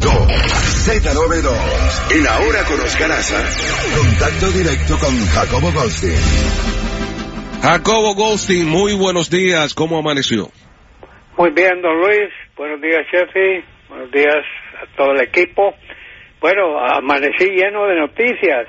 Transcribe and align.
Z92 0.00 2.16
en 2.16 2.26
Ahora 2.26 2.64
con 2.64 2.80
Oscar 2.80 3.12
Aza. 3.12 3.44
Contacto 3.94 4.48
directo 4.56 4.96
con 4.98 5.12
Jacobo 5.28 5.70
Goldstein. 5.72 6.16
Jacobo 7.62 8.14
Goldstein, 8.14 8.66
muy 8.66 8.94
buenos 8.94 9.28
días. 9.30 9.74
¿Cómo 9.74 9.98
amaneció? 9.98 10.48
Muy 11.36 11.50
bien, 11.50 11.82
don 11.82 12.00
Luis. 12.00 12.30
Buenos 12.56 12.80
días, 12.80 13.06
Jeffy. 13.10 13.62
Buenos 13.90 14.10
días 14.10 14.42
a 14.80 14.86
todo 14.96 15.12
el 15.12 15.20
equipo. 15.20 15.74
Bueno, 16.40 16.78
amanecí 16.78 17.50
lleno 17.50 17.86
de 17.86 18.00
noticias. 18.00 18.68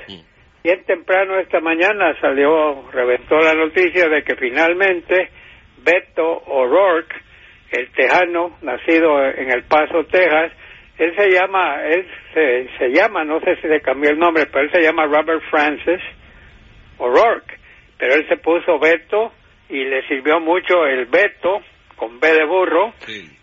Bien 0.63 0.83
temprano 0.85 1.39
esta 1.39 1.61
mañana 1.61 2.13
salió, 2.19 2.91
reventó 2.91 3.39
la 3.39 3.53
noticia 3.53 4.09
de 4.09 4.21
que 4.23 4.35
finalmente 4.35 5.29
Beto 5.77 6.43
O'Rourke, 6.45 7.15
el 7.71 7.89
tejano, 7.93 8.57
nacido 8.61 9.23
en 9.23 9.49
El 9.49 9.63
Paso, 9.63 10.03
Texas, 10.11 10.51
él 10.97 11.15
se 11.15 11.29
llama, 11.31 11.83
él 11.85 12.05
se, 12.33 12.67
se 12.77 12.89
llama, 12.89 13.23
no 13.23 13.39
sé 13.39 13.55
si 13.61 13.67
le 13.67 13.81
cambió 13.81 14.11
el 14.11 14.19
nombre, 14.19 14.45
pero 14.45 14.65
él 14.65 14.71
se 14.71 14.81
llama 14.81 15.05
Robert 15.05 15.41
Francis 15.49 16.01
O'Rourke, 16.97 17.57
pero 17.97 18.13
él 18.13 18.27
se 18.27 18.37
puso 18.37 18.79
Beto 18.79 19.31
y 19.69 19.83
le 19.85 20.05
sirvió 20.07 20.39
mucho 20.39 20.85
el 20.85 21.05
Beto, 21.05 21.61
con 21.95 22.19
B 22.19 22.33
de 22.33 22.45
burro, 22.45 22.93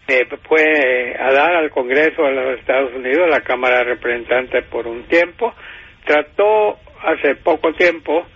eh, 0.09 0.27
fue 0.49 1.17
a 1.19 1.33
dar 1.33 1.55
al 1.55 1.71
Congreso 1.71 2.23
de 2.23 2.33
los 2.33 2.59
Estados 2.59 2.93
Unidos, 2.95 3.25
a 3.25 3.39
la 3.39 3.41
Cámara 3.41 3.79
de 3.79 3.85
Representantes 3.95 4.65
por 4.67 4.87
un 4.87 5.05
tiempo, 5.05 5.55
trató 6.05 6.79
hace 7.03 7.37
poco 7.37 7.73
tiempo 7.75 8.27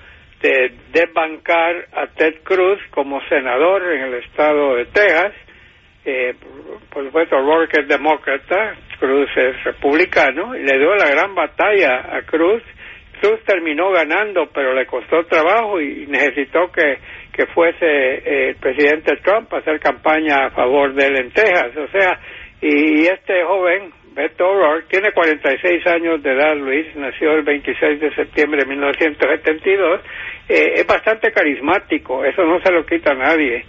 de 0.41 0.73
desbancar 0.93 1.89
a 1.93 2.07
Ted 2.09 2.43
Cruz 2.43 2.79
como 2.91 3.21
senador 3.29 3.83
en 3.93 4.03
el 4.03 4.15
estado 4.15 4.77
de 4.77 4.87
Texas, 4.87 5.33
eh, 6.05 6.35
por 6.93 7.05
supuesto 7.05 7.37
O'Rourke 7.37 7.81
es 7.81 7.89
demócrata, 7.89 8.75
Cruz 8.99 9.31
es 9.37 9.65
republicano, 9.65 10.55
y 10.57 10.63
le 10.63 10.79
dio 10.79 10.95
la 10.95 11.09
gran 11.09 11.35
batalla 11.35 12.17
a 12.17 12.23
Cruz. 12.23 12.63
Cruz 13.21 13.41
terminó 13.45 13.91
ganando, 13.93 14.49
pero 14.53 14.75
le 14.75 14.85
costó 14.87 15.25
trabajo 15.27 15.81
y 15.81 16.07
necesitó 16.09 16.73
que, 16.73 16.99
que 17.33 17.47
fuese 17.47 17.87
eh, 17.87 18.49
el 18.49 18.57
presidente 18.57 19.17
Trump 19.23 19.53
a 19.55 19.59
hacer 19.59 19.79
campaña 19.79 20.47
a 20.47 20.51
favor 20.51 20.93
de 20.95 21.07
él 21.07 21.17
en 21.21 21.31
Texas. 21.31 21.77
O 21.77 21.89
sea, 21.89 22.19
y, 22.61 23.07
este 23.07 23.45
joven, 23.45 23.93
Beto 24.13 24.45
O'Rourke, 24.45 24.89
tiene 24.89 25.13
46 25.13 25.87
años 25.87 26.23
de 26.23 26.33
edad, 26.33 26.57
Luis, 26.57 26.87
nació 26.97 27.33
el 27.35 27.43
26 27.43 28.01
de 28.01 28.15
septiembre 28.15 28.63
de 28.63 28.71
1972, 28.71 30.01
eh, 30.49 30.73
es 30.77 30.87
bastante 30.87 31.31
carismático, 31.31 32.25
eso 32.25 32.45
no 32.45 32.61
se 32.61 32.73
lo 32.73 32.85
quita 32.85 33.13
a 33.13 33.17
nadie 33.17 33.65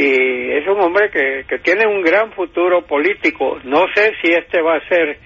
y 0.00 0.52
es 0.52 0.64
un 0.68 0.80
hombre 0.80 1.10
que, 1.10 1.44
que 1.48 1.58
tiene 1.58 1.84
un 1.84 2.02
gran 2.02 2.30
futuro 2.30 2.82
político. 2.86 3.58
No 3.64 3.84
sé 3.96 4.12
si 4.22 4.32
este 4.32 4.62
va 4.62 4.76
a 4.76 4.88
ser 4.88 5.18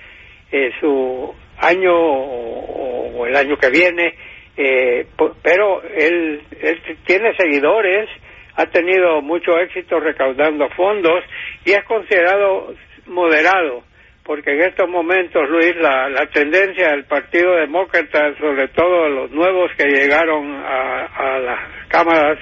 eh, 0.50 0.70
su 0.80 1.34
año 1.58 1.92
o, 1.94 3.26
el 3.26 3.36
año 3.36 3.58
que 3.58 3.68
viene, 3.68 4.14
eh, 4.56 5.06
pero 5.42 5.82
él, 5.82 6.40
él 6.58 6.82
tiene 7.04 7.36
seguidores, 7.36 8.08
ha 8.56 8.64
tenido 8.64 9.20
mucho 9.20 9.58
éxito 9.58 10.00
recaudando 10.00 10.70
fondos 10.70 11.22
y 11.66 11.72
es 11.72 11.84
considerado 11.84 12.74
moderado, 13.08 13.82
porque 14.24 14.52
en 14.52 14.62
estos 14.62 14.88
momentos, 14.88 15.50
Luis, 15.50 15.76
la, 15.76 16.08
la 16.08 16.26
tendencia 16.28 16.92
del 16.92 17.04
Partido 17.04 17.56
Demócrata, 17.56 18.34
sobre 18.38 18.68
todo 18.68 19.06
los 19.10 19.30
nuevos 19.32 19.70
que 19.76 19.84
llegaron 19.84 20.50
a, 20.64 21.04
a 21.04 21.38
las 21.40 21.60
cámaras 21.88 22.38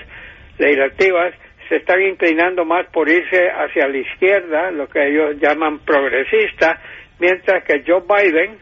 legislativas, 0.58 1.34
se 1.70 1.76
están 1.76 2.02
inclinando 2.02 2.64
más 2.64 2.86
por 2.88 3.08
irse 3.08 3.48
hacia 3.48 3.86
la 3.86 3.96
izquierda, 3.96 4.72
lo 4.72 4.88
que 4.88 5.06
ellos 5.06 5.36
llaman 5.40 5.78
progresista, 5.78 6.82
mientras 7.20 7.62
que 7.62 7.84
Joe 7.86 8.02
Biden 8.02 8.58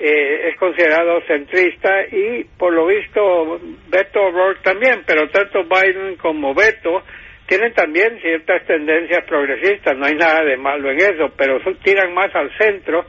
eh, 0.00 0.48
es 0.48 0.58
considerado 0.58 1.20
centrista 1.28 2.06
y 2.10 2.42
por 2.58 2.72
lo 2.72 2.86
visto 2.86 3.60
Beto 3.88 4.20
O'Rourke 4.20 4.62
también, 4.64 5.04
pero 5.06 5.28
tanto 5.28 5.62
Biden 5.62 6.16
como 6.16 6.52
Beto 6.52 7.04
tienen 7.46 7.72
también 7.72 8.18
ciertas 8.20 8.66
tendencias 8.66 9.24
progresistas, 9.28 9.96
no 9.96 10.06
hay 10.06 10.14
nada 10.16 10.42
de 10.42 10.56
malo 10.56 10.90
en 10.90 10.96
eso, 10.96 11.32
pero 11.36 11.60
tiran 11.84 12.12
más 12.14 12.34
al 12.34 12.50
centro 12.58 13.06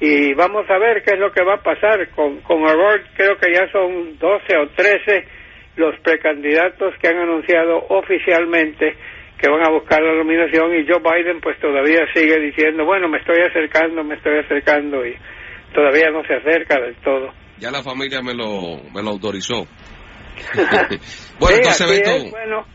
y 0.00 0.34
vamos 0.34 0.68
a 0.68 0.78
ver 0.78 1.04
qué 1.04 1.14
es 1.14 1.20
lo 1.20 1.30
que 1.30 1.44
va 1.44 1.54
a 1.54 1.62
pasar 1.62 2.08
con, 2.08 2.40
con 2.40 2.64
O'Rourke, 2.64 3.06
creo 3.16 3.36
que 3.38 3.52
ya 3.52 3.70
son 3.70 4.18
12 4.18 4.56
o 4.56 4.68
13 4.70 5.39
los 5.76 5.98
precandidatos 6.00 6.94
que 7.00 7.08
han 7.08 7.18
anunciado 7.18 7.84
oficialmente 7.88 8.96
que 9.40 9.48
van 9.48 9.64
a 9.64 9.70
buscar 9.70 10.02
la 10.02 10.14
nominación 10.14 10.74
y 10.74 10.86
Joe 10.86 11.00
Biden 11.00 11.40
pues 11.40 11.58
todavía 11.60 12.00
sigue 12.12 12.38
diciendo, 12.38 12.84
bueno, 12.84 13.08
me 13.08 13.18
estoy 13.18 13.40
acercando, 13.40 14.04
me 14.04 14.16
estoy 14.16 14.38
acercando 14.38 15.06
y 15.06 15.16
todavía 15.72 16.10
no 16.10 16.22
se 16.24 16.34
acerca 16.34 16.78
del 16.78 16.94
todo. 16.96 17.32
Ya 17.58 17.70
la 17.70 17.82
familia 17.82 18.20
me 18.20 18.34
lo, 18.34 18.82
me 18.92 19.02
lo 19.02 19.10
autorizó. 19.10 19.66
bueno, 21.40 21.56
entonces 21.56 21.88
Beto... 21.88 22.30
bueno, 22.30 22.66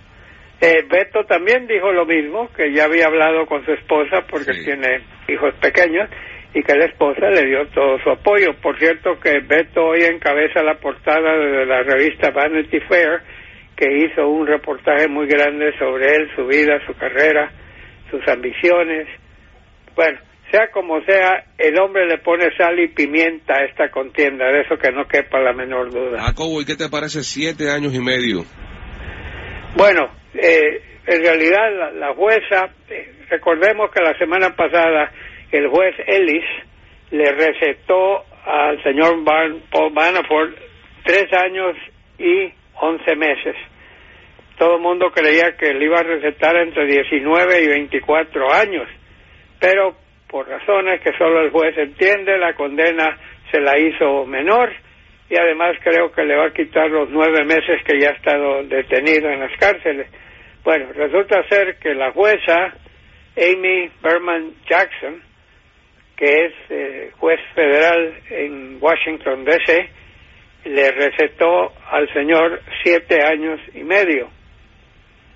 eh, 0.59 0.83
Beto 0.89 1.23
también 1.27 1.67
dijo 1.67 1.91
lo 1.91 2.05
mismo, 2.05 2.49
que 2.55 2.73
ya 2.73 2.85
había 2.85 3.05
hablado 3.05 3.45
con 3.45 3.63
su 3.63 3.71
esposa 3.71 4.25
porque 4.27 4.53
tiene 4.63 5.03
hijos 5.27 5.53
pequeños 5.61 6.09
y 6.55 6.63
que 6.63 6.73
la 6.73 6.85
esposa 6.85 7.29
le 7.29 7.45
dio 7.45 7.67
todo 7.67 7.99
su 7.99 8.09
apoyo. 8.09 8.53
Por 8.61 8.79
cierto 8.79 9.19
que 9.19 9.39
Beto 9.41 9.87
hoy 9.87 10.03
encabeza 10.03 10.63
la 10.63 10.75
portada 10.75 11.37
de 11.37 11.65
la 11.65 11.83
revista 11.83 12.31
Vanity 12.31 12.79
Fair, 12.87 13.21
que 13.75 13.85
hizo 13.91 14.25
un 14.25 14.47
reportaje 14.47 15.09
muy 15.09 15.27
grande 15.27 15.77
sobre 15.77 16.15
él, 16.15 16.31
su 16.33 16.47
vida, 16.47 16.79
su 16.87 16.93
carrera, 16.93 17.51
sus 18.09 18.25
ambiciones. 18.29 19.05
Bueno, 19.97 20.17
sea 20.49 20.71
como 20.71 21.01
sea, 21.01 21.43
el 21.57 21.77
hombre 21.77 22.07
le 22.07 22.19
pone 22.19 22.45
sal 22.55 22.79
y 22.79 22.87
pimienta 22.87 23.55
a 23.55 23.65
esta 23.65 23.91
contienda, 23.91 24.45
de 24.45 24.61
eso 24.61 24.77
que 24.77 24.93
no 24.93 25.05
quepa 25.09 25.41
la 25.41 25.51
menor 25.51 25.91
duda. 25.91 26.21
Jacobo, 26.21 26.61
¿y 26.61 26.65
qué 26.65 26.77
te 26.77 26.87
parece 26.87 27.23
siete 27.23 27.69
años 27.69 27.93
y 27.93 27.99
medio? 27.99 28.45
Bueno, 29.75 30.09
eh, 30.33 30.81
en 31.05 31.21
realidad 31.21 31.69
la, 31.77 31.91
la 31.91 32.13
jueza, 32.13 32.69
eh, 32.89 33.11
recordemos 33.29 33.91
que 33.91 34.01
la 34.01 34.17
semana 34.17 34.55
pasada 34.55 35.11
el 35.57 35.67
juez 35.67 35.95
Ellis 36.05 36.45
le 37.11 37.31
recetó 37.31 38.25
al 38.45 38.81
señor 38.83 39.23
Paul 39.23 39.93
Manafort 39.93 40.57
tres 41.03 41.31
años 41.33 41.75
y 42.17 42.51
once 42.81 43.15
meses. 43.15 43.55
Todo 44.57 44.75
el 44.75 44.81
mundo 44.81 45.11
creía 45.11 45.55
que 45.57 45.73
le 45.73 45.85
iba 45.85 45.99
a 45.99 46.03
recetar 46.03 46.55
entre 46.57 46.85
19 46.85 47.61
y 47.61 47.67
24 47.67 48.53
años, 48.53 48.87
pero 49.59 49.95
por 50.27 50.47
razones 50.47 51.01
que 51.01 51.17
solo 51.17 51.41
el 51.41 51.51
juez 51.51 51.77
entiende, 51.77 52.37
la 52.37 52.53
condena 52.53 53.17
se 53.51 53.59
la 53.59 53.77
hizo 53.77 54.25
menor 54.25 54.71
y 55.29 55.37
además 55.37 55.75
creo 55.83 56.11
que 56.11 56.23
le 56.23 56.35
va 56.35 56.47
a 56.47 56.53
quitar 56.53 56.89
los 56.89 57.09
nueve 57.09 57.43
meses 57.45 57.81
que 57.85 57.99
ya 57.99 58.09
ha 58.09 58.13
estado 58.13 58.63
detenido 58.63 59.29
en 59.29 59.39
las 59.39 59.57
cárceles. 59.57 60.07
Bueno, 60.63 60.91
resulta 60.93 61.43
ser 61.47 61.77
que 61.77 61.93
la 61.93 62.11
jueza 62.11 62.73
Amy 63.37 63.89
Berman 64.01 64.53
Jackson 64.69 65.21
que 66.15 66.45
es 66.45 66.53
eh, 66.69 67.11
juez 67.17 67.39
federal 67.53 68.13
en 68.29 68.77
Washington, 68.79 69.45
D.C., 69.45 69.89
le 70.65 70.91
recetó 70.91 71.73
al 71.91 72.11
señor 72.13 72.61
siete 72.83 73.21
años 73.23 73.59
y 73.73 73.83
medio. 73.83 74.29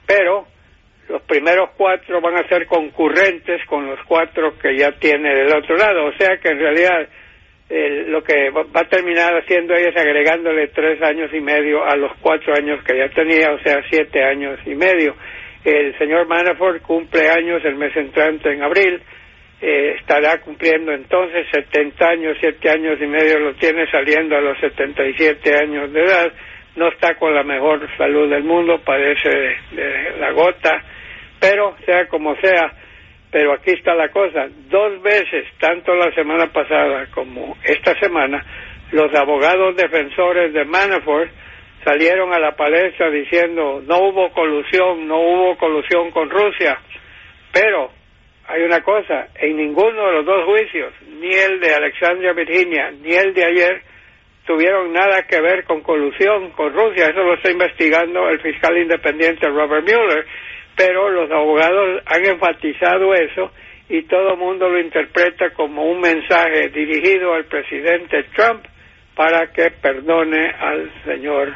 Pero 0.07 0.47
los 1.07 1.21
primeros 1.23 1.71
cuatro 1.77 2.19
van 2.21 2.37
a 2.37 2.47
ser 2.47 2.65
concurrentes 2.65 3.63
con 3.65 3.85
los 3.85 3.99
cuatro 4.07 4.57
que 4.57 4.75
ya 4.75 4.91
tiene 4.93 5.35
del 5.35 5.55
otro 5.55 5.75
lado. 5.75 6.05
O 6.05 6.13
sea 6.13 6.37
que 6.37 6.49
en 6.49 6.59
realidad 6.59 7.09
lo 7.69 8.23
que 8.23 8.49
va, 8.49 8.63
a 8.73 8.89
terminar 8.89 9.35
haciendo 9.37 9.75
ella 9.75 9.89
es 9.89 9.97
agregándole 9.97 10.69
tres 10.69 11.01
años 11.03 11.29
y 11.31 11.39
medio 11.39 11.85
a 11.85 11.95
los 11.95 12.11
cuatro 12.21 12.55
años 12.55 12.83
que 12.83 12.97
ya 12.97 13.09
tenía, 13.09 13.51
o 13.51 13.59
sea, 13.59 13.83
siete 13.89 14.23
años 14.23 14.59
y 14.65 14.73
medio. 14.73 15.15
El 15.63 15.95
señor 15.99 16.27
Manafort 16.27 16.81
cumple 16.81 17.29
años 17.29 17.63
el 17.65 17.75
mes 17.75 17.95
entrante 17.95 18.51
en 18.51 18.63
abril 18.63 19.01
eh, 19.61 19.95
estará 19.99 20.39
cumpliendo 20.39 20.93
entonces 20.93 21.45
70 21.51 22.07
años, 22.07 22.37
7 22.39 22.69
años 22.69 22.97
y 23.01 23.07
medio 23.07 23.39
lo 23.39 23.53
tiene 23.55 23.89
saliendo 23.91 24.37
a 24.37 24.41
los 24.41 24.57
77 24.59 25.53
años 25.53 25.91
de 25.91 26.01
edad, 26.01 26.31
no 26.77 26.87
está 26.87 27.15
con 27.15 27.35
la 27.35 27.43
mejor 27.43 27.85
salud 27.97 28.29
del 28.29 28.43
mundo, 28.43 28.79
padece 28.85 29.29
de, 29.71 30.15
la 30.17 30.31
gota, 30.31 30.81
pero 31.41 31.75
sea 31.85 32.07
como 32.07 32.35
sea, 32.37 32.71
pero 33.31 33.53
aquí 33.53 33.71
está 33.71 33.93
la 33.95 34.07
cosa, 34.09 34.47
dos 34.69 35.01
veces, 35.01 35.45
tanto 35.59 35.93
la 35.93 36.13
semana 36.15 36.47
pasada 36.53 37.07
como 37.13 37.57
esta 37.63 37.99
semana, 37.99 38.41
los 38.91 39.13
abogados 39.13 39.75
defensores 39.75 40.53
de 40.53 40.63
Manafort 40.63 41.29
salieron 41.83 42.33
a 42.33 42.39
la 42.39 42.55
palestra 42.55 43.09
diciendo 43.09 43.81
no 43.85 43.97
hubo 43.99 44.31
colusión, 44.31 45.05
no 45.05 45.19
hubo 45.19 45.57
colusión 45.57 46.11
con 46.11 46.29
Rusia, 46.29 46.79
pero 47.51 47.98
hay 48.49 48.63
una 48.63 48.81
cosa, 48.81 49.27
en 49.35 49.57
ninguno 49.57 50.07
de 50.07 50.13
los 50.13 50.25
dos 50.25 50.43
juicios, 50.45 50.91
ni 51.07 51.29
el 51.29 51.59
de 51.59 51.71
Alexandria, 51.71 52.33
Virginia, 52.33 52.91
ni 52.99 53.13
el 53.13 53.31
de 53.35 53.45
ayer, 53.45 53.81
tuvieron 54.47 54.91
nada 54.91 55.21
que 55.29 55.39
ver 55.39 55.65
con 55.65 55.81
colusión 55.81 56.49
con 56.51 56.73
Rusia. 56.73 57.05
Eso 57.05 57.21
lo 57.21 57.35
está 57.35 57.51
investigando 57.51 58.27
el 58.27 58.41
fiscal 58.41 58.75
independiente 58.75 59.47
Robert 59.47 59.87
Mueller, 59.87 60.25
pero 60.75 61.09
los 61.11 61.29
abogados 61.29 62.01
han 62.07 62.25
enfatizado 62.25 63.13
eso 63.13 63.51
y 63.87 64.01
todo 64.03 64.35
mundo 64.35 64.67
lo 64.67 64.79
interpreta 64.79 65.51
como 65.51 65.83
un 65.83 66.01
mensaje 66.01 66.69
dirigido 66.69 67.35
al 67.35 67.45
presidente 67.45 68.23
Trump 68.35 68.65
para 69.15 69.51
que 69.53 69.69
perdone 69.79 70.49
al 70.59 70.91
señor 71.05 71.53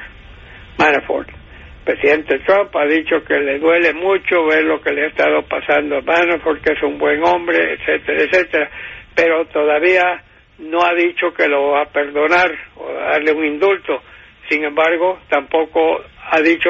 Manafort. 0.78 1.43
El 1.86 1.96
presidente 1.96 2.40
Trump 2.46 2.74
ha 2.78 2.86
dicho 2.86 3.22
que 3.28 3.34
le 3.40 3.60
duele 3.60 3.94
mucho 3.94 4.46
ver 4.46 4.64
lo 4.64 4.80
que 4.80 4.94
le 4.94 5.04
ha 5.04 5.08
estado 5.08 5.42
pasando 5.44 5.98
a 5.98 6.02
Manafort, 6.02 6.64
que 6.64 6.72
es 6.72 6.82
un 6.82 6.98
buen 6.98 7.22
hombre, 7.26 7.74
etcétera, 7.74 8.24
etcétera, 8.24 8.72
pero 9.14 9.46
todavía 9.48 10.24
no 10.60 10.82
ha 10.82 10.94
dicho 10.94 11.34
que 11.36 11.50
lo 11.50 11.72
va 11.72 11.82
a 11.82 11.92
perdonar 11.92 12.50
o 12.78 12.90
darle 12.94 13.34
un 13.34 13.46
indulto. 13.46 14.02
Sin 14.50 14.64
embargo, 14.64 15.20
tampoco 15.30 16.00
ha 16.32 16.40
dicho 16.40 16.70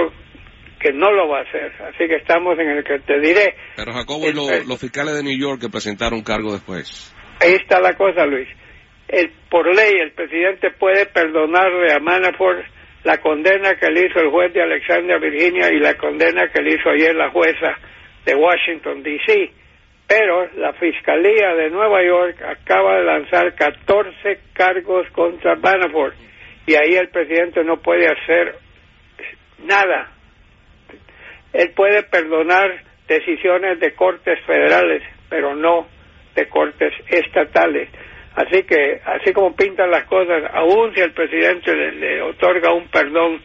que 0.80 0.92
no 0.92 1.12
lo 1.12 1.30
va 1.30 1.40
a 1.40 1.44
hacer. 1.44 1.72
Así 1.84 2.08
que 2.08 2.16
estamos 2.16 2.58
en 2.58 2.70
el 2.70 2.84
que 2.84 2.98
te 2.98 3.20
diré. 3.20 3.56
Pero 3.76 3.94
Jacobo, 3.94 4.28
y 4.28 4.34
los 4.34 4.80
fiscales 4.80 5.14
de 5.14 5.22
New 5.22 5.38
York 5.38 5.62
que 5.62 5.70
presentaron 5.70 6.24
cargo 6.24 6.54
después. 6.54 7.14
Ahí 7.40 7.54
está 7.54 7.80
la 7.80 7.96
cosa, 7.96 8.26
Luis. 8.26 8.48
El, 9.08 9.32
por 9.52 9.68
ley, 9.76 9.94
el 10.02 10.12
presidente 10.14 10.72
puede 10.72 11.06
perdonarle 11.06 11.94
a 11.94 12.00
Manafort 12.00 12.66
la 13.04 13.18
condena 13.18 13.76
que 13.76 13.90
le 13.90 14.08
hizo 14.08 14.20
el 14.20 14.30
juez 14.30 14.54
de 14.54 14.62
Alexandria, 14.62 15.18
Virginia, 15.18 15.70
y 15.72 15.80
la 15.80 15.96
condena 15.96 16.48
que 16.50 16.62
le 16.62 16.76
hizo 16.76 16.90
ayer 16.90 17.16
la 17.16 17.30
jueza 17.32 17.78
de 18.26 18.36
Washington, 18.36 19.04
D.C. 19.04 19.52
Pero 20.08 20.48
la 20.56 20.74
Fiscalía 20.74 21.56
de 21.56 21.70
Nueva 21.70 22.04
York 22.04 22.42
acaba 22.42 22.98
de 22.98 23.04
lanzar 23.04 23.54
14 23.56 24.40
cargos 24.54 25.08
contra 25.12 25.56
Manafort 25.56 26.16
y 26.66 26.76
ahí 26.76 26.96
el 26.96 27.10
presidente 27.10 27.64
no 27.64 27.78
puede 27.82 28.08
hacer 28.08 28.56
nada. 29.66 30.12
Él 31.52 31.72
puede 31.76 32.04
perdonar 32.04 32.84
decisiones 33.08 33.80
de 33.80 33.94
cortes 33.94 34.40
federales, 34.46 35.04
pero 35.30 35.56
no 35.56 35.88
de 36.36 36.48
cortes 36.48 36.94
estatales. 37.10 37.90
Así 38.36 38.64
que, 38.64 39.00
así 39.06 39.32
como 39.32 39.56
pintan 39.56 39.92
las 39.92 40.06
cosas, 40.06 40.44
aún 40.54 40.94
si 40.96 41.02
el 41.02 41.12
presidente 41.12 41.76
le, 41.76 42.22
otorga 42.22 42.74
un 42.74 42.88
perdón 42.88 43.40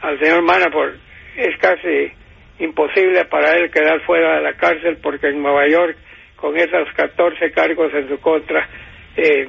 al 0.00 0.18
señor 0.18 0.42
Manafort, 0.42 0.94
es 1.36 1.56
casi 1.58 2.12
imposible 2.58 3.24
para 3.26 3.54
él 3.56 3.70
quedar 3.70 4.00
fuera 4.04 4.36
de 4.36 4.42
la 4.42 4.54
cárcel 4.54 4.98
porque 5.00 5.28
en 5.28 5.42
Nueva 5.42 5.68
York, 5.68 5.96
con 6.36 6.56
esos 6.56 6.88
14 6.96 7.52
cargos 7.52 7.94
en 7.94 8.08
su 8.08 8.18
contra, 8.18 8.68
eh, 9.16 9.46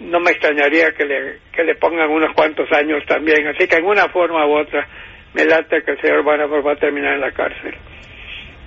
no 0.00 0.20
me 0.20 0.32
extrañaría 0.32 0.92
que 0.92 1.06
le, 1.06 1.38
que 1.50 1.64
le 1.64 1.74
pongan 1.76 2.10
unos 2.10 2.34
cuantos 2.34 2.70
años 2.72 3.02
también. 3.06 3.46
Así 3.46 3.66
que 3.66 3.76
en 3.76 3.86
una 3.86 4.08
forma 4.10 4.46
u 4.46 4.58
otra, 4.60 4.86
me 5.32 5.46
late 5.46 5.82
que 5.82 5.92
el 5.92 6.00
señor 6.02 6.22
Manafort 6.22 6.66
va 6.66 6.72
a 6.72 6.76
terminar 6.76 7.14
en 7.14 7.20
la 7.20 7.32
cárcel. 7.32 7.74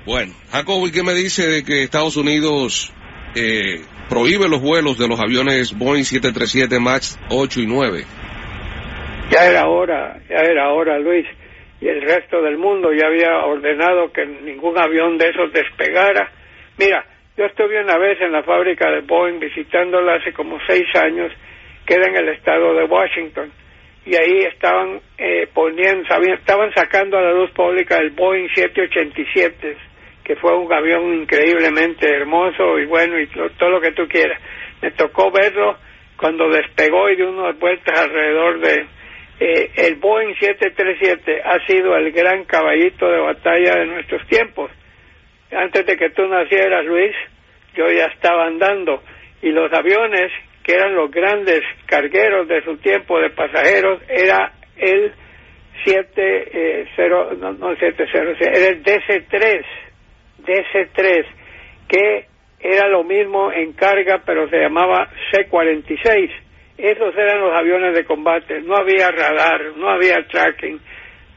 Bueno, 0.08 0.34
Jacobo, 0.52 0.88
¿y 0.88 0.92
qué 0.92 1.04
me 1.04 1.14
dice 1.14 1.48
de 1.48 1.64
que 1.64 1.84
Estados 1.84 2.18
Unidos 2.18 2.94
eh, 3.36 3.82
prohíbe 4.10 4.50
los 4.50 4.62
vuelos 4.62 4.98
de 4.98 5.08
los 5.08 5.20
aviones 5.20 5.78
Boeing 5.78 6.04
737 6.04 6.80
MAX 6.80 7.20
8 7.30 7.62
y 7.62 7.68
9. 7.68 8.04
Ya 9.30 9.46
era 9.46 9.68
hora, 9.68 10.20
ya 10.30 10.38
era 10.38 10.72
hora, 10.72 10.98
Luis. 11.00 11.26
Y 11.80 11.88
el 11.88 12.02
resto 12.02 12.42
del 12.42 12.58
mundo 12.58 12.92
ya 12.94 13.08
había 13.08 13.46
ordenado 13.46 14.12
que 14.12 14.26
ningún 14.26 14.80
avión 14.80 15.18
de 15.18 15.30
esos 15.30 15.52
despegara. 15.54 16.32
Mira, 16.78 17.06
yo 17.38 17.46
estuve 17.46 17.80
una 17.84 17.98
vez 17.98 18.20
en 18.22 18.32
la 18.32 18.44
fábrica 18.44 18.90
de 18.90 19.02
Boeing 19.02 19.40
visitándola 19.40 20.16
hace 20.16 20.34
como 20.34 20.58
seis 20.66 20.88
años, 20.96 21.32
queda 21.86 22.08
en 22.08 22.16
el 22.16 22.30
estado 22.30 22.74
de 22.74 22.86
Washington. 22.86 23.52
Y 24.06 24.16
ahí 24.16 24.40
estaban 24.52 25.02
eh, 25.18 25.48
poniendo, 25.54 26.04
estaban 26.34 26.74
sacando 26.74 27.18
a 27.18 27.22
la 27.22 27.34
luz 27.34 27.52
pública 27.52 27.98
el 27.98 28.12
Boeing 28.12 28.48
787 28.56 29.78
que 30.28 30.36
fue 30.36 30.54
un 30.58 30.72
avión 30.72 31.22
increíblemente 31.22 32.06
hermoso 32.06 32.78
y 32.78 32.86
bueno 32.86 33.18
y 33.18 33.28
todo 33.28 33.70
lo 33.70 33.80
que 33.80 33.94
tú 33.94 34.10
quieras. 34.10 34.42
Me 34.82 34.92
tocó 34.92 35.32
verlo 35.32 35.78
cuando 36.18 36.50
despegó 36.50 37.10
y 37.10 37.16
dio 37.16 37.30
unas 37.30 37.58
vueltas 37.58 37.98
alrededor 37.98 38.60
de... 38.60 38.86
Eh, 39.40 39.72
el 39.76 39.96
Boeing 39.96 40.34
737 40.34 41.42
ha 41.46 41.66
sido 41.66 41.96
el 41.96 42.12
gran 42.12 42.44
caballito 42.44 43.08
de 43.10 43.20
batalla 43.20 43.76
de 43.76 43.86
nuestros 43.86 44.28
tiempos. 44.28 44.70
Antes 45.50 45.86
de 45.86 45.96
que 45.96 46.10
tú 46.10 46.28
nacieras, 46.28 46.84
Luis, 46.86 47.16
yo 47.76 47.86
ya 47.88 48.08
estaba 48.08 48.48
andando 48.48 49.02
y 49.42 49.52
los 49.52 49.72
aviones 49.72 50.30
que 50.62 50.74
eran 50.74 50.94
los 50.94 51.10
grandes 51.10 51.62
cargueros 51.86 52.50
de 52.50 52.64
su 52.64 52.76
tiempo 52.78 53.18
de 53.20 53.30
pasajeros 53.30 54.02
era 54.10 54.52
el 54.76 55.14
70, 55.86 56.22
eh, 56.22 56.86
no, 57.40 57.54
no 57.54 57.76
700, 57.78 58.42
era 58.42 58.68
el 58.68 58.84
DC-3 58.84 59.87
DC-3, 60.48 61.26
que 61.88 62.26
era 62.60 62.88
lo 62.88 63.04
mismo 63.04 63.52
en 63.52 63.74
carga, 63.74 64.22
pero 64.26 64.50
se 64.50 64.58
llamaba 64.58 65.10
C-46. 65.32 66.32
Esos 66.78 67.16
eran 67.16 67.42
los 67.42 67.56
aviones 67.56 67.96
de 67.96 68.06
combate. 68.06 68.62
No 68.62 68.76
había 68.76 69.12
radar, 69.12 69.76
no 69.76 69.90
había 69.90 70.26
tracking. 70.28 70.80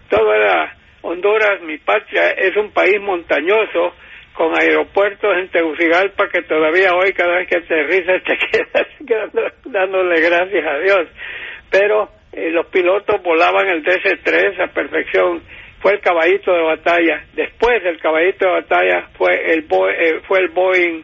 Todo 0.08 0.34
era 0.34 0.76
Honduras, 1.02 1.62
mi 1.62 1.78
patria, 1.78 2.30
es 2.30 2.56
un 2.56 2.72
país 2.72 3.00
montañoso 3.00 3.94
con 4.34 4.52
aeropuertos 4.58 5.30
en 5.36 5.48
Tegucigalpa 5.50 6.28
que 6.28 6.42
todavía 6.42 6.94
hoy 6.94 7.12
cada 7.12 7.36
vez 7.36 7.48
que 7.48 7.58
aterrizas 7.58 8.22
te 8.24 8.38
quedas, 8.38 9.52
dándole 9.64 10.20
gracias 10.20 10.66
a 10.66 10.78
Dios. 10.78 11.08
Pero 11.70 12.08
eh, 12.32 12.50
los 12.50 12.66
pilotos 12.66 13.22
volaban 13.22 13.68
el 13.68 13.82
DC-3 13.82 14.62
a 14.62 14.72
perfección 14.72 15.42
fue 15.80 15.92
el 15.94 16.00
caballito 16.00 16.52
de 16.52 16.62
batalla. 16.62 17.24
Después 17.34 17.82
del 17.82 17.98
caballito 18.00 18.46
de 18.46 18.52
batalla 18.52 19.08
fue 19.16 19.52
el 19.52 19.60
eh, 19.60 20.20
fue 20.26 20.40
el 20.40 20.48
Boeing 20.48 21.02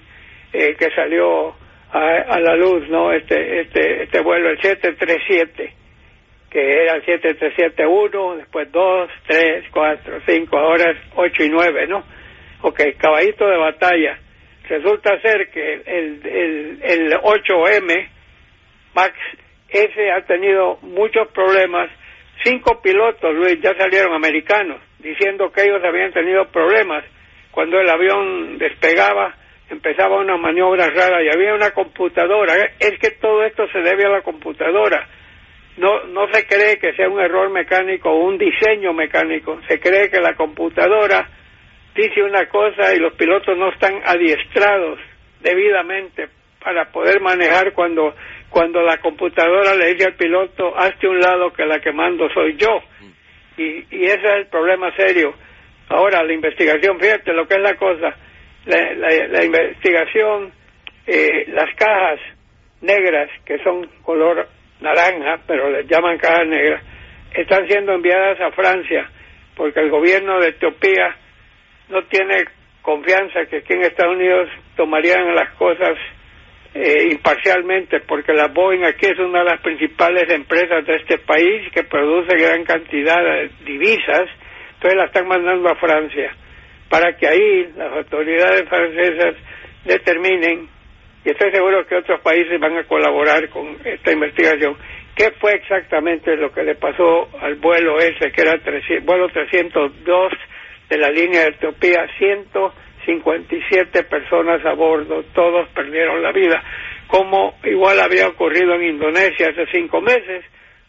eh, 0.52 0.76
que 0.78 0.90
salió 0.90 1.54
a, 1.92 2.38
la 2.40 2.56
luz, 2.56 2.88
¿no? 2.88 3.12
Este 3.12 3.60
este 3.60 4.02
este 4.04 4.20
vuelo 4.20 4.50
el 4.50 4.60
737 4.60 5.74
que 6.50 6.82
era 6.84 6.94
el 6.94 7.04
737-1, 7.04 8.36
después 8.36 8.70
2, 8.72 9.10
3, 9.26 9.64
4, 9.70 10.20
5, 10.26 10.56
ahora 10.56 10.92
es 10.92 10.98
8 11.14 11.42
y 11.42 11.48
9, 11.50 11.86
¿no? 11.86 12.04
Ok, 12.62 12.80
caballito 12.96 13.46
de 13.46 13.58
batalla. 13.58 14.18
Resulta 14.66 15.20
ser 15.20 15.50
que 15.50 15.74
el, 15.74 16.26
el, 16.26 16.78
el 16.82 17.12
8M, 17.12 18.08
Max 18.94 19.14
ese 19.68 20.10
ha 20.12 20.24
tenido 20.24 20.78
muchos 20.82 21.28
problemas 21.32 21.90
Cinco 22.44 22.80
pilotos, 22.80 23.34
Luis, 23.34 23.60
ya 23.60 23.74
salieron 23.76 24.14
americanos, 24.14 24.80
diciendo 24.98 25.50
que 25.50 25.62
ellos 25.62 25.82
habían 25.84 26.12
tenido 26.12 26.46
problemas. 26.46 27.04
Cuando 27.50 27.80
el 27.80 27.88
avión 27.88 28.58
despegaba, 28.58 29.34
empezaba 29.70 30.20
una 30.20 30.36
maniobra 30.36 30.88
rara 30.90 31.22
y 31.22 31.28
había 31.28 31.54
una 31.54 31.70
computadora. 31.70 32.54
Es 32.78 32.98
que 33.00 33.12
todo 33.20 33.44
esto 33.44 33.66
se 33.68 33.80
debe 33.80 34.04
a 34.04 34.10
la 34.10 34.22
computadora. 34.22 35.08
No, 35.78 36.04
no 36.04 36.26
se 36.32 36.46
cree 36.46 36.78
que 36.78 36.94
sea 36.94 37.08
un 37.08 37.20
error 37.20 37.50
mecánico 37.50 38.10
o 38.10 38.24
un 38.24 38.38
diseño 38.38 38.92
mecánico. 38.92 39.60
Se 39.68 39.78
cree 39.80 40.10
que 40.10 40.20
la 40.20 40.34
computadora 40.34 41.28
dice 41.94 42.22
una 42.22 42.46
cosa 42.48 42.94
y 42.94 42.98
los 42.98 43.14
pilotos 43.14 43.56
no 43.56 43.70
están 43.72 44.00
adiestrados 44.04 44.98
debidamente 45.40 46.28
para 46.66 46.86
poder 46.86 47.20
manejar 47.20 47.72
cuando 47.74 48.12
cuando 48.50 48.82
la 48.82 48.96
computadora 48.96 49.76
le 49.76 49.94
dice 49.94 50.06
al 50.06 50.14
piloto, 50.14 50.76
hazte 50.76 51.06
un 51.06 51.20
lado 51.20 51.52
que 51.52 51.64
la 51.64 51.78
que 51.78 51.92
mando 51.92 52.28
soy 52.30 52.56
yo. 52.56 52.80
Y, 53.56 53.84
y 53.88 54.04
ese 54.06 54.16
es 54.16 54.34
el 54.38 54.46
problema 54.46 54.90
serio. 54.96 55.32
Ahora, 55.88 56.24
la 56.24 56.32
investigación, 56.32 56.98
fíjate 56.98 57.32
lo 57.34 57.46
que 57.46 57.54
es 57.54 57.60
la 57.60 57.76
cosa, 57.76 58.16
la, 58.64 58.94
la, 59.28 59.44
investigación, 59.44 60.50
eh, 61.06 61.44
las 61.52 61.72
cajas 61.76 62.18
negras, 62.80 63.30
que 63.44 63.58
son 63.58 63.86
color 64.02 64.48
naranja, 64.80 65.38
pero 65.46 65.70
les 65.70 65.86
llaman 65.86 66.18
cajas 66.18 66.48
negras, 66.48 66.82
están 67.32 67.68
siendo 67.68 67.92
enviadas 67.92 68.40
a 68.40 68.50
Francia, 68.50 69.08
porque 69.54 69.78
el 69.78 69.90
gobierno 69.90 70.40
de 70.40 70.48
Etiopía 70.48 71.14
no 71.90 72.02
tiene 72.06 72.44
confianza 72.82 73.46
que 73.48 73.58
aquí 73.58 73.72
en 73.72 73.82
Estados 73.82 74.16
Unidos 74.16 74.48
tomarían 74.74 75.32
las 75.32 75.50
cosas 75.54 75.96
eh, 76.78 77.08
imparcialmente, 77.10 78.00
porque 78.00 78.34
la 78.34 78.48
Boeing 78.48 78.84
aquí 78.84 79.06
es 79.06 79.18
una 79.18 79.38
de 79.38 79.46
las 79.46 79.60
principales 79.62 80.30
empresas 80.30 80.84
de 80.84 80.96
este 80.96 81.18
país 81.18 81.70
que 81.72 81.84
produce 81.84 82.36
gran 82.36 82.64
cantidad 82.64 83.16
de 83.16 83.50
divisas, 83.64 84.28
entonces 84.74 84.98
la 84.98 85.06
están 85.06 85.26
mandando 85.26 85.70
a 85.70 85.76
Francia, 85.76 86.34
para 86.90 87.16
que 87.16 87.26
ahí 87.26 87.72
las 87.76 87.92
autoridades 87.96 88.68
francesas 88.68 89.36
determinen, 89.86 90.68
y 91.24 91.30
estoy 91.30 91.50
seguro 91.50 91.86
que 91.86 91.96
otros 91.96 92.20
países 92.20 92.60
van 92.60 92.76
a 92.76 92.84
colaborar 92.84 93.48
con 93.48 93.78
esta 93.82 94.12
investigación, 94.12 94.76
qué 95.16 95.30
fue 95.40 95.52
exactamente 95.52 96.36
lo 96.36 96.52
que 96.52 96.62
le 96.62 96.74
pasó 96.74 97.30
al 97.40 97.54
vuelo 97.54 97.98
ese, 97.98 98.30
que 98.32 98.42
era 98.42 98.52
el 98.52 99.00
vuelo 99.00 99.28
302 99.30 100.32
de 100.90 100.98
la 100.98 101.10
línea 101.10 101.40
de 101.40 101.48
Etiopía, 101.48 102.06
157 103.06 104.02
personas 104.04 104.64
a 104.66 104.74
bordo, 104.74 105.22
todos 105.34 105.68
perdieron 105.70 106.22
la 106.22 106.32
vida, 106.32 106.62
como 107.06 107.54
igual 107.64 108.00
había 108.00 108.28
ocurrido 108.28 108.74
en 108.74 108.96
Indonesia 108.96 109.48
hace 109.50 109.66
cinco 109.72 110.00
meses, 110.00 110.44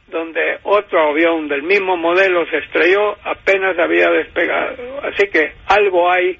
donde 0.08 0.60
otro 0.64 1.12
avión 1.12 1.48
del 1.48 1.64
mismo 1.64 1.96
modelo 1.96 2.46
se 2.50 2.58
estrelló, 2.58 3.16
apenas 3.24 3.78
había 3.78 4.10
despegado. 4.10 5.02
Así 5.04 5.28
que 5.32 5.54
algo 5.68 6.12
hay, 6.12 6.38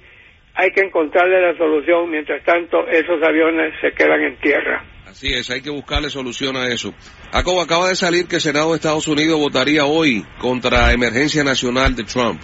hay 0.56 0.72
que 0.72 0.82
encontrarle 0.82 1.42
la 1.42 1.58
solución, 1.58 2.10
mientras 2.10 2.44
tanto 2.44 2.88
esos 2.88 3.22
aviones 3.22 3.74
se 3.82 3.92
quedan 3.92 4.22
en 4.24 4.38
tierra. 4.38 4.84
Así 5.06 5.34
es, 5.34 5.50
hay 5.50 5.62
que 5.62 5.70
buscarle 5.70 6.10
solución 6.10 6.58
a 6.58 6.68
eso. 6.68 6.94
Jacobo, 7.32 7.62
acaba 7.62 7.88
de 7.88 7.96
salir 7.96 8.28
que 8.28 8.36
el 8.36 8.42
Senado 8.42 8.70
de 8.70 8.76
Estados 8.76 9.08
Unidos 9.08 9.40
votaría 9.40 9.86
hoy 9.86 10.26
contra 10.40 10.92
emergencia 10.92 11.44
nacional 11.44 11.96
de 11.96 12.04
Trump. 12.04 12.42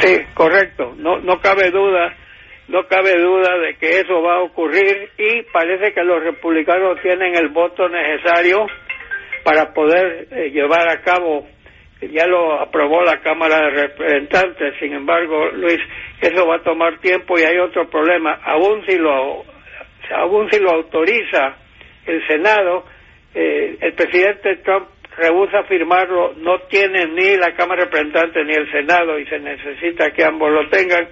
Sí, 0.00 0.18
correcto. 0.34 0.94
No, 0.96 1.18
no 1.18 1.40
cabe 1.40 1.70
duda, 1.70 2.16
no 2.68 2.86
cabe 2.86 3.18
duda 3.20 3.58
de 3.58 3.74
que 3.76 4.00
eso 4.00 4.22
va 4.22 4.36
a 4.36 4.42
ocurrir 4.42 5.10
y 5.18 5.42
parece 5.52 5.92
que 5.92 6.02
los 6.02 6.22
republicanos 6.22 7.00
tienen 7.02 7.34
el 7.34 7.48
voto 7.48 7.88
necesario 7.88 8.66
para 9.44 9.72
poder 9.74 10.28
eh, 10.30 10.50
llevar 10.50 10.88
a 10.88 11.02
cabo. 11.02 11.46
Ya 12.00 12.26
lo 12.26 12.58
aprobó 12.60 13.02
la 13.02 13.20
Cámara 13.20 13.56
de 13.56 13.70
Representantes. 13.88 14.74
Sin 14.80 14.94
embargo, 14.94 15.50
Luis, 15.52 15.78
eso 16.22 16.46
va 16.46 16.56
a 16.56 16.62
tomar 16.62 16.98
tiempo 17.00 17.38
y 17.38 17.42
hay 17.42 17.58
otro 17.58 17.90
problema. 17.90 18.40
Aún 18.42 18.82
si 18.86 18.96
lo, 18.96 19.44
aún 20.16 20.50
si 20.50 20.58
lo 20.60 20.70
autoriza 20.70 21.56
el 22.06 22.26
Senado, 22.26 22.84
eh, 23.34 23.76
el 23.80 23.92
presidente 23.92 24.56
Trump 24.64 24.88
rehúsa 25.16 25.64
firmarlo, 25.64 26.34
no 26.36 26.60
tiene 26.68 27.06
ni 27.06 27.36
la 27.36 27.54
Cámara 27.54 27.84
de 27.84 27.84
Representantes 27.86 28.46
ni 28.46 28.54
el 28.54 28.70
Senado 28.70 29.18
y 29.18 29.26
se 29.26 29.38
necesita 29.38 30.10
que 30.10 30.24
ambos 30.24 30.50
lo 30.50 30.68
tengan. 30.68 31.08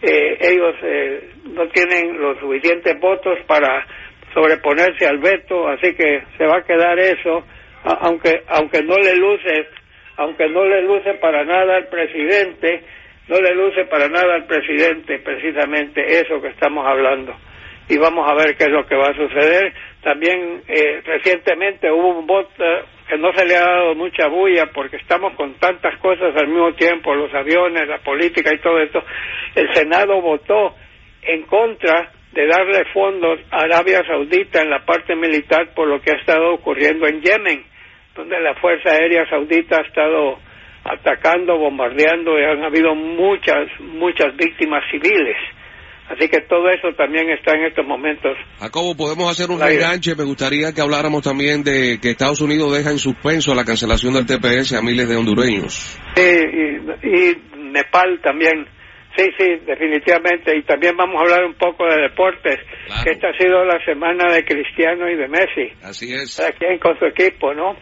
Eh, 0.00 0.38
ellos 0.40 0.74
eh, 0.82 1.30
no 1.50 1.68
tienen 1.68 2.20
los 2.20 2.38
suficientes 2.38 2.98
votos 2.98 3.38
para 3.46 3.86
sobreponerse 4.34 5.06
al 5.06 5.18
veto, 5.18 5.68
así 5.68 5.94
que 5.94 6.22
se 6.36 6.46
va 6.46 6.58
a 6.58 6.64
quedar 6.64 6.98
eso, 6.98 7.44
aunque 7.84 8.42
aunque 8.48 8.82
no 8.82 8.96
le 8.96 9.16
luce, 9.16 9.68
aunque 10.16 10.48
no 10.48 10.64
le 10.64 10.82
luce 10.82 11.14
para 11.14 11.44
nada 11.44 11.76
al 11.76 11.88
presidente, 11.88 12.82
no 13.28 13.40
le 13.40 13.54
luce 13.54 13.84
para 13.84 14.08
nada 14.08 14.34
al 14.34 14.46
presidente 14.46 15.18
precisamente 15.18 16.20
eso 16.20 16.40
que 16.40 16.48
estamos 16.48 16.86
hablando 16.86 17.34
y 17.88 17.98
vamos 17.98 18.28
a 18.28 18.34
ver 18.34 18.56
qué 18.56 18.64
es 18.64 18.70
lo 18.70 18.86
que 18.86 18.96
va 18.96 19.08
a 19.08 19.14
suceder. 19.14 19.72
También 20.02 20.62
eh, 20.68 21.00
recientemente 21.04 21.90
hubo 21.90 22.18
un 22.18 22.26
voto 22.26 22.64
que 23.08 23.18
no 23.18 23.32
se 23.34 23.44
le 23.44 23.56
ha 23.56 23.60
dado 23.60 23.94
mucha 23.94 24.26
bulla 24.28 24.66
porque 24.72 24.96
estamos 24.96 25.34
con 25.34 25.54
tantas 25.54 25.98
cosas 25.98 26.34
al 26.36 26.48
mismo 26.48 26.72
tiempo, 26.74 27.14
los 27.14 27.32
aviones, 27.34 27.88
la 27.88 27.98
política 27.98 28.52
y 28.54 28.58
todo 28.58 28.80
esto. 28.80 29.02
El 29.54 29.72
Senado 29.74 30.20
votó 30.20 30.74
en 31.22 31.42
contra 31.42 32.10
de 32.32 32.46
darle 32.46 32.84
fondos 32.92 33.40
a 33.50 33.62
Arabia 33.62 34.02
Saudita 34.06 34.62
en 34.62 34.70
la 34.70 34.84
parte 34.84 35.14
militar 35.14 35.74
por 35.74 35.86
lo 35.86 36.00
que 36.00 36.12
ha 36.12 36.16
estado 36.16 36.54
ocurriendo 36.54 37.06
en 37.06 37.20
Yemen, 37.20 37.64
donde 38.14 38.40
la 38.40 38.54
Fuerza 38.54 38.90
Aérea 38.90 39.28
Saudita 39.28 39.76
ha 39.76 39.86
estado 39.86 40.38
atacando, 40.84 41.58
bombardeando 41.58 42.38
y 42.38 42.44
han 42.44 42.64
habido 42.64 42.94
muchas, 42.94 43.68
muchas 43.80 44.34
víctimas 44.36 44.82
civiles. 44.90 45.36
Así 46.12 46.28
que 46.28 46.42
todo 46.42 46.68
eso 46.68 46.92
también 46.94 47.30
está 47.30 47.54
en 47.54 47.64
estos 47.64 47.86
momentos. 47.86 48.36
Jacobo, 48.60 48.94
podemos 48.94 49.30
hacer 49.30 49.50
un 49.50 49.62
enganche. 49.62 50.14
Me 50.14 50.24
gustaría 50.24 50.72
que 50.72 50.82
habláramos 50.82 51.22
también 51.22 51.64
de 51.64 51.98
que 52.00 52.10
Estados 52.10 52.42
Unidos 52.42 52.76
deja 52.76 52.90
en 52.90 52.98
suspenso 52.98 53.54
la 53.54 53.64
cancelación 53.64 54.12
del 54.12 54.26
TPS 54.26 54.74
a 54.74 54.82
miles 54.82 55.08
de 55.08 55.16
hondureños. 55.16 55.98
Sí, 56.14 56.22
y, 57.02 57.56
Nepal 57.56 58.20
también. 58.22 58.66
Sí, 59.16 59.24
sí, 59.38 59.56
definitivamente. 59.64 60.54
Y 60.54 60.62
también 60.64 60.94
vamos 60.98 61.16
a 61.16 61.20
hablar 61.20 61.44
un 61.44 61.54
poco 61.54 61.86
de 61.86 62.02
deportes, 62.02 62.58
que 63.04 63.10
esta 63.12 63.28
ha 63.28 63.38
sido 63.38 63.64
la 63.64 63.82
semana 63.82 64.30
de 64.30 64.44
Cristiano 64.44 65.08
y 65.08 65.16
de 65.16 65.28
Messi. 65.28 65.72
Así 65.82 66.12
es. 66.12 66.40
Aquí 66.40 66.66
con 66.78 66.98
su 66.98 67.06
equipo, 67.06 67.54
¿no? 67.54 67.74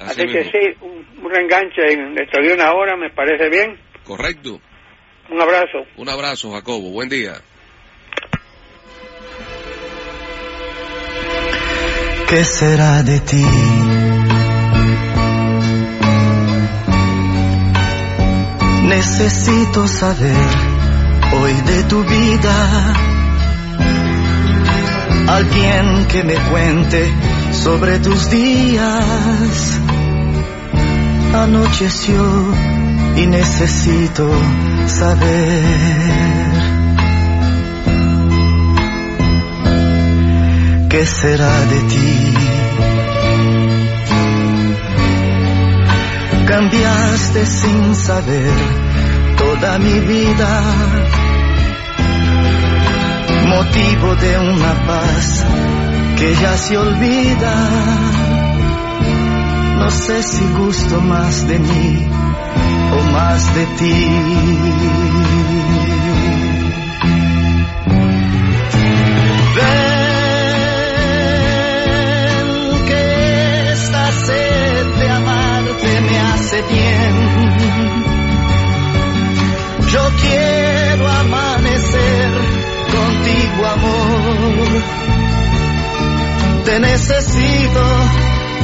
Así, 0.00 0.26
que 0.26 0.44
sí, 0.44 0.76
un, 0.82 1.24
un 1.24 1.36
enganche 1.36 1.82
dentro 1.82 2.42
de 2.42 2.52
una 2.52 2.72
hora 2.74 2.96
me 2.96 3.10
parece 3.10 3.48
bien. 3.48 3.78
Correcto. 4.04 4.60
Un 5.30 5.40
abrazo. 5.40 5.86
Un 5.96 6.08
abrazo, 6.08 6.52
Jacobo. 6.52 6.90
Buen 6.90 7.08
día. 7.08 7.32
¿Qué 12.28 12.44
será 12.44 13.02
de 13.02 13.20
ti? 13.20 13.42
Necesito 18.86 19.88
saber 19.88 20.48
hoy 21.40 21.54
de 21.54 21.84
tu 21.84 22.04
vida. 22.04 22.94
Alguien 25.26 26.06
que 26.08 26.22
me 26.22 26.34
cuente 26.50 27.10
sobre 27.52 27.98
tus 27.98 28.28
días. 28.30 29.80
Anocheció 31.32 32.22
y 33.16 33.26
necesito 33.26 34.28
saber. 34.86 36.77
¿Qué 40.88 41.04
será 41.06 41.54
de 41.66 41.80
ti? 41.92 42.34
Cambiaste 46.46 47.46
sin 47.46 47.94
saber 47.94 48.54
toda 49.36 49.78
mi 49.78 50.00
vida, 50.00 50.62
motivo 53.46 54.14
de 54.16 54.38
una 54.38 54.72
paz 54.86 55.44
que 56.16 56.34
ya 56.34 56.56
se 56.56 56.76
olvida. 56.76 57.54
No 59.78 59.90
sé 59.90 60.22
si 60.22 60.44
gusto 60.58 61.00
más 61.00 61.46
de 61.46 61.58
mí 61.58 62.06
o 62.92 63.12
más 63.12 63.54
de 63.54 63.66
ti. 63.78 65.18
Necesito 86.80 87.80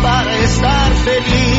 para 0.02 0.36
estar 0.38 0.92
feliz. 1.04 1.53